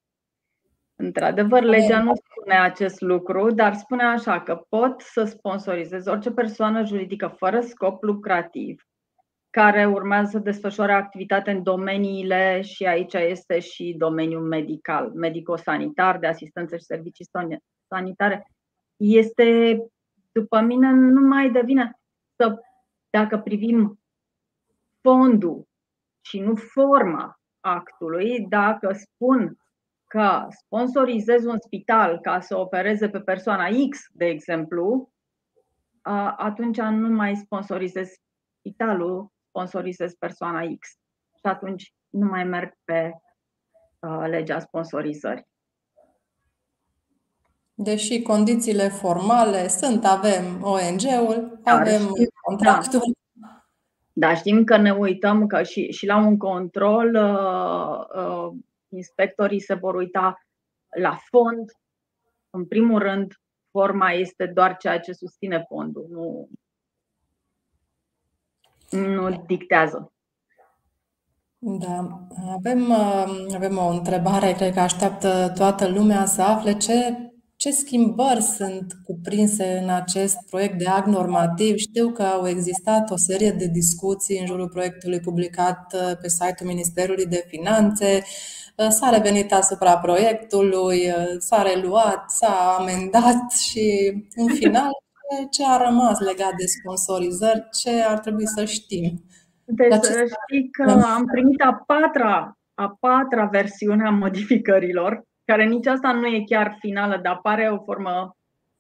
[0.96, 6.84] într-adevăr, legea nu spune acest lucru, dar spune așa că pot să sponsorizez orice persoană
[6.84, 8.87] juridică fără scop lucrativ
[9.60, 16.26] care urmează să desfășoare activitate în domeniile și aici este și domeniul medical, medico-sanitar, de
[16.26, 17.26] asistență și servicii
[17.88, 18.46] sanitare.
[18.96, 19.78] Este,
[20.32, 21.98] după mine, nu mai devine
[22.36, 22.58] să,
[23.10, 24.00] dacă privim
[25.00, 25.68] fondul
[26.20, 29.56] și nu forma actului, dacă spun
[30.06, 35.12] că sponsorizez un spital ca să opereze pe persoana X, de exemplu,
[36.36, 38.08] atunci nu mai sponsorizez
[38.58, 40.88] spitalul, sponsorizez persoana X.
[41.34, 43.12] Și atunci nu mai merg pe
[43.98, 45.46] uh, legea sponsorizării.
[47.74, 53.16] Deși condițiile formale sunt, avem ONG-ul, Dar avem știm, contractul.
[53.32, 53.64] Da.
[54.12, 59.74] Dar știm că ne uităm că și, și la un control uh, uh, inspectorii se
[59.74, 60.38] vor uita
[61.00, 61.70] la fond.
[62.50, 63.32] În primul rând,
[63.70, 66.48] forma este doar ceea ce susține fondul, nu,
[68.90, 70.12] nu dictează.
[71.60, 77.16] Da, avem, uh, avem o întrebare, cred că așteaptă toată lumea să afle ce,
[77.56, 81.76] ce schimbări sunt cuprinse în acest proiect de act normativ.
[81.76, 86.68] Știu că au existat o serie de discuții în jurul proiectului publicat uh, pe site-ul
[86.68, 88.22] Ministerului de Finanțe.
[88.76, 94.90] Uh, s-a revenit asupra proiectului, s-a reluat, s-a amendat și în final
[95.50, 99.22] ce a rămas legat de sponsorizări, ce ar trebui să știm.
[99.64, 105.86] Deci să știi că am primit a patra, a patra versiune a modificărilor, care nici
[105.86, 108.36] asta nu e chiar finală, dar pare o formă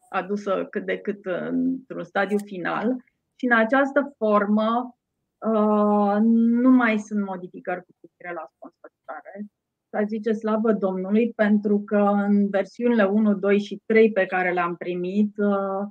[0.08, 3.04] adusă cât de cât într-un stadiu final.
[3.36, 4.96] Și în această formă
[5.38, 6.16] uh,
[6.62, 9.46] nu mai sunt modificări cu privire la sponsorizare.
[9.90, 14.76] Să zice slavă Domnului, pentru că în versiunile 1, 2 și 3 pe care le-am
[14.76, 15.88] primit, uh, Uh,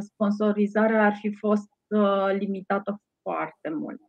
[0.00, 4.00] sponsorizarea ar fi fost uh, limitată foarte mult.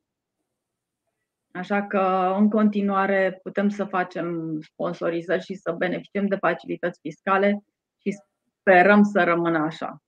[1.54, 7.64] Așa că, în continuare, putem să facem sponsorizări și să beneficiem de facilități fiscale
[7.98, 8.18] și
[8.60, 10.04] sperăm să rămână așa.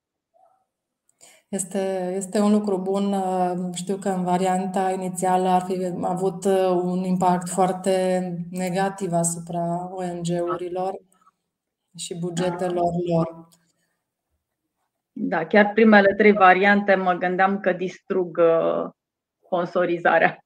[1.47, 3.13] Este, este un lucru bun.
[3.13, 6.45] Uh, știu că în varianta inițială ar fi avut
[6.83, 10.97] un impact foarte negativ asupra ONG-urilor
[11.95, 13.47] și bugetelor lor.
[15.19, 18.89] Da, chiar primele trei variante mă gândeam că distrug uh,
[19.45, 20.39] sponsorizarea.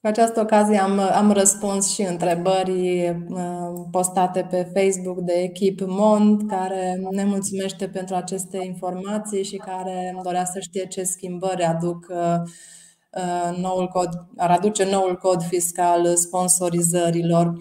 [0.00, 6.48] Cu această ocazie am, am răspuns și întrebării uh, postate pe Facebook de Echip Mond,
[6.48, 13.56] care ne mulțumește pentru aceste informații și care dorea să știe ce schimbări aduc uh,
[13.56, 17.52] noul cod, ar aduce noul cod fiscal sponsorizărilor.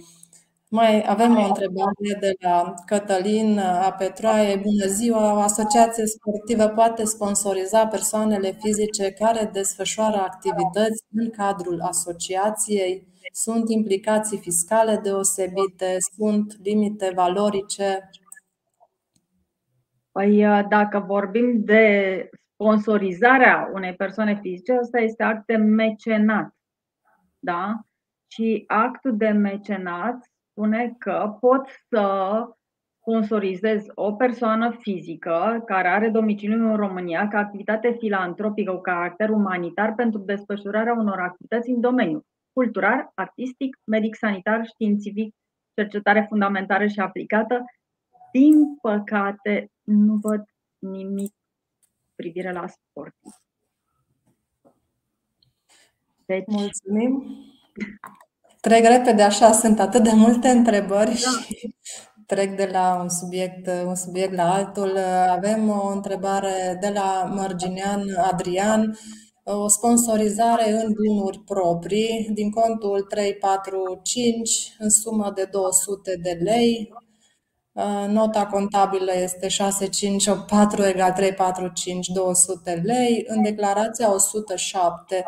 [0.69, 4.55] Mai avem o întrebare de la Cătălin a Petroaie.
[4.55, 5.33] Bună ziua!
[5.33, 13.07] O asociație sportivă poate sponsoriza persoanele fizice care desfășoară activități în cadrul asociației?
[13.31, 15.95] Sunt implicații fiscale deosebite?
[16.15, 18.09] Sunt limite valorice?
[20.11, 26.55] Păi, dacă vorbim de sponsorizarea unei persoane fizice, asta este act de mecenat.
[27.39, 27.73] Da?
[28.27, 32.05] Și actul de mecenat spune că pot să
[32.99, 39.95] sponsorizez o persoană fizică care are domiciliu în România ca activitate filantropică cu caracter umanitar
[39.95, 45.35] pentru desfășurarea unor activități în domeniu cultural, artistic, medic, sanitar, științific,
[45.73, 47.65] cercetare fundamentală și aplicată.
[48.31, 50.43] Din păcate, nu văd
[50.77, 51.33] nimic
[52.15, 53.15] privire la sport.
[56.25, 57.23] Deci, Mulțumim!
[58.67, 61.13] Trec repede așa, sunt atât de multe întrebări da.
[61.15, 61.75] și
[62.25, 64.97] trec de la un subiect, un subiect la altul.
[65.29, 68.97] Avem o întrebare de la Mărginean Adrian,
[69.43, 76.93] o sponsorizare în bunuri proprii din contul 345 în sumă de 200 de lei.
[78.07, 83.23] Nota contabilă este 6584 egal 345 200 lei.
[83.27, 85.25] În declarația 107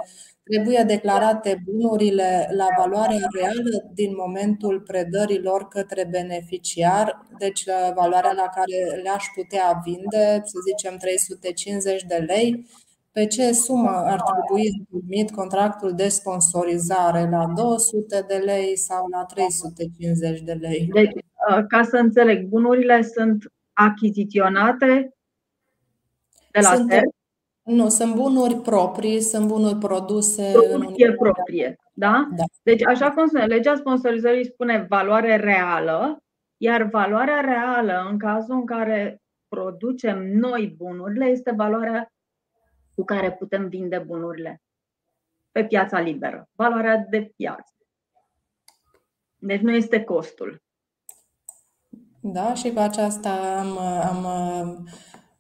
[0.50, 7.64] Trebuie declarate bunurile la valoarea reală din momentul predărilor către beneficiar, deci
[7.96, 12.68] valoarea la care le-aș putea vinde, să zicem 350 de lei,
[13.12, 17.30] pe ce sumă ar trebui primit contractul de sponsorizare?
[17.32, 20.90] La 200 de lei sau la 350 de lei?
[20.94, 25.14] Deci, uh, ca să înțeleg, bunurile sunt achiziționate
[26.52, 26.92] de la sunt,
[27.70, 32.28] Nu, sunt bunuri proprii, sunt bunuri produse Producție în proprie, da?
[32.36, 32.44] da?
[32.64, 36.24] Deci, așa cum spune, legea sponsorizării spune valoare reală,
[36.58, 42.14] iar valoarea reală, în cazul în care producem noi bunurile, este valoarea
[42.96, 44.62] cu care putem vinde bunurile
[45.52, 46.50] pe piața liberă.
[46.52, 47.74] Valoarea de piață.
[49.36, 50.62] Deci nu este costul.
[52.22, 54.26] Da, și cu aceasta am, am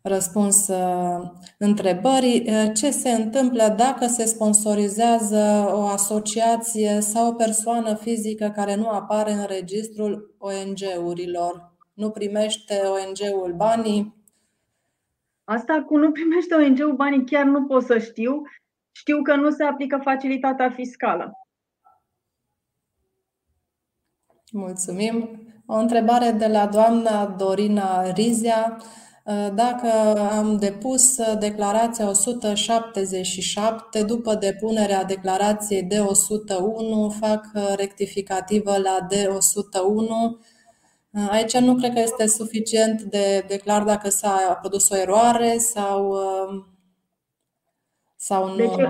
[0.01, 2.45] răspuns uh, întrebării.
[2.47, 8.89] Uh, ce se întâmplă dacă se sponsorizează o asociație sau o persoană fizică care nu
[8.89, 11.73] apare în registrul ONG-urilor?
[11.93, 14.17] Nu primește ONG-ul banii?
[15.43, 18.41] Asta cu nu primește ONG-ul banii chiar nu pot să știu.
[18.91, 21.31] Știu că nu se aplică facilitatea fiscală.
[24.51, 25.29] Mulțumim.
[25.65, 28.77] O întrebare de la doamna Dorina Rizia.
[29.53, 40.39] Dacă am depus declarația 177, după depunerea declarației D101, fac rectificativă la D101,
[41.29, 46.15] Aici nu cred că este suficient de, de clar dacă s-a produs o eroare sau,
[48.15, 48.55] sau nu.
[48.55, 48.87] Deci,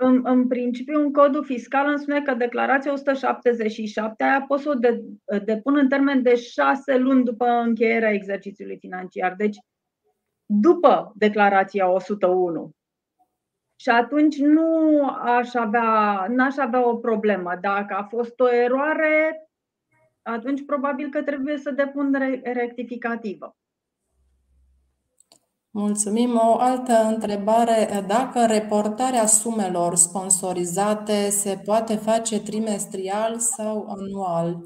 [0.00, 4.74] în, în principiu, în codul fiscal îmi spune că declarația 177 aia pot să o
[4.74, 5.02] de,
[5.44, 9.34] depun în termen de șase luni după încheierea exercițiului financiar.
[9.36, 9.56] Deci,
[10.50, 12.70] după declarația 101.
[13.76, 17.58] Și atunci nu aș avea, n-aș avea o problemă.
[17.60, 19.48] Dacă a fost o eroare,
[20.22, 23.56] atunci probabil că trebuie să depun rectificativă.
[25.70, 26.36] Mulțumim.
[26.36, 28.04] O altă întrebare.
[28.06, 34.56] Dacă reportarea sumelor sponsorizate se poate face trimestrial sau anual?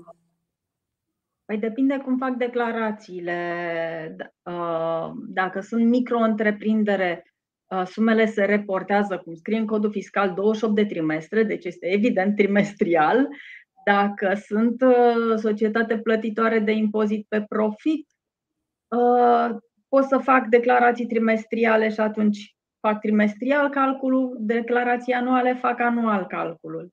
[1.44, 4.16] Păi depinde cum fac declarațiile.
[4.42, 7.22] Uh, dacă sunt micro-întreprindere,
[7.66, 12.36] uh, sumele se reportează, cum scrie în codul fiscal, 28 de trimestre, deci este evident
[12.36, 13.28] trimestrial.
[13.84, 18.06] Dacă sunt uh, societate plătitoare de impozit pe profit,
[19.88, 26.92] pot să fac declarații trimestriale și atunci fac trimestrial calculul, declarații anuale fac anual calculul.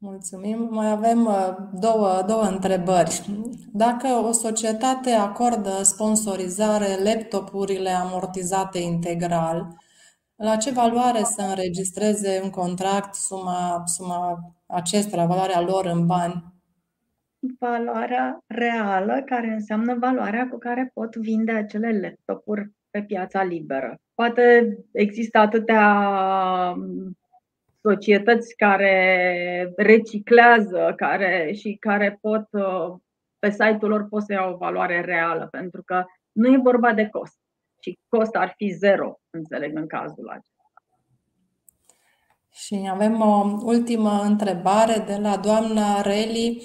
[0.00, 0.68] Mulțumim.
[0.70, 3.26] Mai avem uh, două, două întrebări.
[3.72, 9.76] Dacă o societate acordă sponsorizare laptopurile amortizate integral,
[10.36, 16.44] la ce valoare să înregistreze în contract suma, suma acestora, valoarea lor în bani?
[17.58, 24.00] Valoarea reală, care înseamnă valoarea cu care pot vinde acele laptopuri pe piața liberă.
[24.14, 25.84] Poate există atâtea
[27.80, 32.94] societăți care reciclează care, și care pot, uh,
[33.38, 37.08] pe site-ul lor pot să iau o valoare reală, pentru că nu e vorba de
[37.08, 37.38] cost.
[37.80, 40.52] Și cost ar fi zero, înțeleg, în cazul acesta.
[42.52, 46.62] Și avem o ultimă întrebare de la doamna Reli.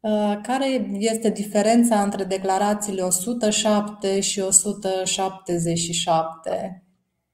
[0.00, 0.66] Uh, care
[0.98, 6.82] este diferența între declarațiile 107 și 177?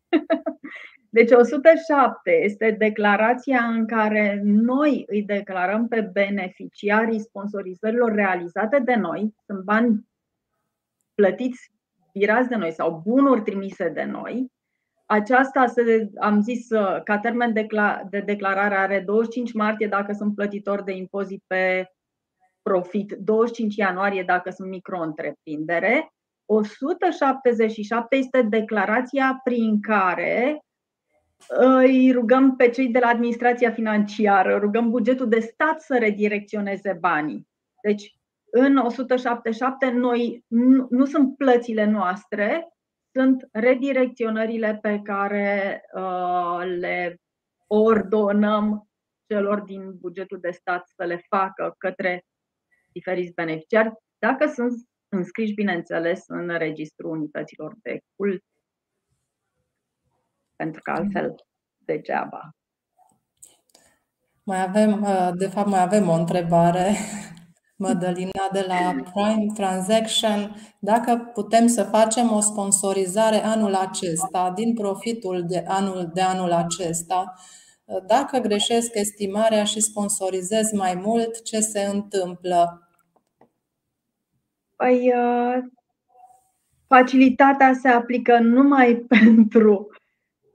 [1.11, 9.35] Deci 107 este declarația în care noi îi declarăm pe beneficiarii sponsorizărilor realizate de noi,
[9.47, 10.09] sunt bani
[11.15, 11.73] plătiți,
[12.13, 14.53] virați de noi sau bunuri trimise de noi.
[15.07, 16.69] Aceasta, se, am zis,
[17.05, 17.53] ca termen
[18.11, 21.93] de declarare are 25 martie dacă sunt plătitor de impozit pe
[22.63, 26.13] profit, 25 ianuarie dacă sunt micro-întreprindere.
[26.45, 30.63] 177 este declarația prin care
[31.47, 37.49] îi rugăm pe cei de la administrația financiară, rugăm bugetul de stat să redirecționeze banii.
[37.83, 38.19] Deci,
[38.51, 42.69] în 177, noi nu, nu sunt plățile noastre,
[43.13, 47.21] sunt redirecționările pe care uh, le
[47.67, 48.89] ordonăm
[49.27, 52.25] celor din bugetul de stat să le facă către
[52.93, 54.73] diferiți beneficiari, dacă sunt
[55.09, 58.45] înscriși, bineînțeles, în registrul unităților de cult
[60.59, 61.35] pentru că altfel
[61.77, 62.57] degeaba.
[64.43, 66.95] Mai avem, uh, de fapt, mai avem o întrebare,
[67.85, 70.55] Mădălina, de la Prime Transaction.
[70.81, 77.35] Dacă putem să facem o sponsorizare anul acesta, din profitul de anul, de anul acesta,
[77.85, 82.89] uh, dacă greșesc estimarea și sponsorizez mai mult, ce se întâmplă?
[84.77, 85.65] Păi, uh,
[86.87, 89.89] facilitatea se aplică numai pentru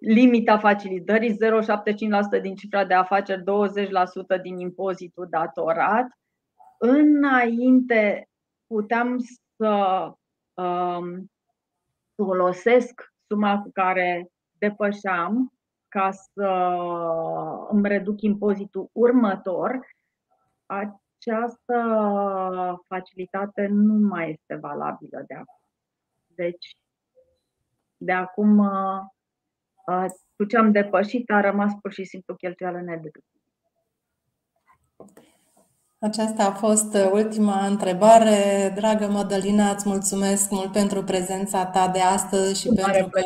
[0.04, 1.38] limita facilitării,
[2.38, 3.44] 0,75% din cifra de afaceri,
[4.38, 6.08] 20% din impozitul datorat.
[6.78, 8.30] Înainte
[8.68, 9.18] puteam
[9.56, 10.12] să
[10.54, 11.32] um,
[12.16, 14.28] folosesc suma cu care
[14.58, 15.54] depășeam
[15.88, 16.48] ca să
[17.70, 19.80] îmi reduc impozitul următor,
[20.66, 21.78] această
[22.88, 25.70] facilitate nu mai este valabilă de acum.
[26.26, 26.78] Deci,
[27.98, 28.70] de acum,
[30.36, 33.42] cu ce am depășit, a rămas pur și simplu cheltuială nedeductibilă.
[36.00, 38.72] Aceasta a fost ultima întrebare.
[38.76, 43.22] Dragă Mădălina, îți mulțumesc mult pentru prezența ta de astăzi și pentru că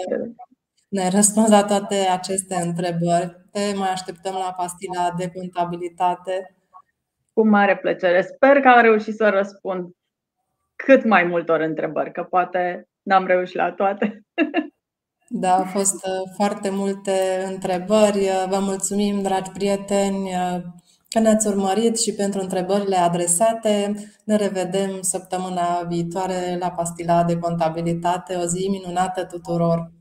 [0.88, 3.46] ne răspunzi la toate aceste întrebări.
[3.52, 6.56] Te mai așteptăm la pastila de contabilitate.
[7.34, 8.22] Cu mare plăcere.
[8.22, 9.90] Sper că am reușit să răspund
[10.76, 14.22] cât mai multor întrebări, că poate n-am reușit la toate.
[15.30, 18.20] Da, au fost uh, foarte multe întrebări.
[18.20, 20.62] Uh, vă mulțumim, dragi prieteni, uh,
[21.10, 23.94] că ne-ați urmărit și pentru întrebările adresate.
[24.24, 28.36] Ne revedem săptămâna viitoare la Pastila de Contabilitate.
[28.36, 29.92] O zi minunată tuturor!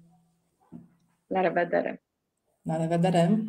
[1.27, 2.03] La revedere!
[2.62, 3.45] La revedere!